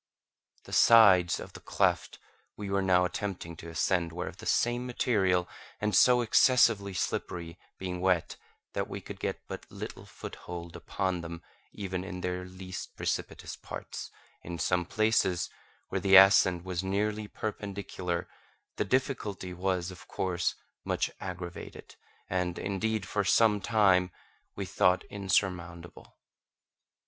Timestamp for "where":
15.89-16.01